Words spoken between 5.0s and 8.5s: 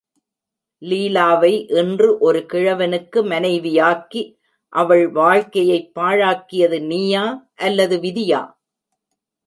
வாழ்க்கையைப் பாழாக்கியது நீயா அல்லது விதியா?